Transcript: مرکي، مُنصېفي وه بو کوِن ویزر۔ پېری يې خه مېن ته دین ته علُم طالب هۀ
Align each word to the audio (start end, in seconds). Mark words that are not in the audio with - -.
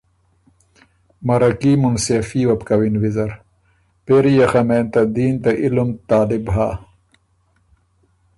مرکي، 1.27 1.71
مُنصېفي 1.81 2.41
وه 2.45 2.55
بو 2.59 2.65
کوِن 2.67 2.93
ویزر۔ 3.01 3.31
پېری 4.05 4.33
يې 4.39 4.45
خه 4.51 4.61
مېن 4.67 4.85
ته 4.93 5.01
دین 5.15 5.33
ته 5.43 5.51
علُم 5.61 5.89
طالب 6.09 6.45
هۀ 6.55 6.69